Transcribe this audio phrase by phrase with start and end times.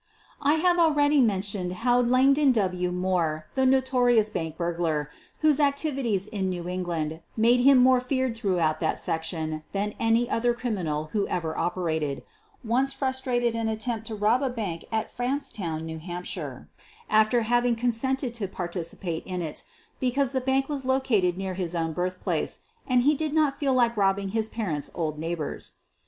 [0.41, 2.91] I have already mentioned how Langdon W.
[2.91, 8.79] Moore, the notorious bank burglar, whose activities in New England made him more feared throughout
[8.79, 12.23] that sec tion than any other criminal who ever operated,
[12.63, 16.67] once frustrated an attempt to rob a bank at France town, New Hampshire,
[17.07, 19.63] after having consented to participate in it,
[19.99, 23.95] because the bank was located near his own birthplace and he did not feel like
[23.95, 25.73] robbing his parents' old neighbors.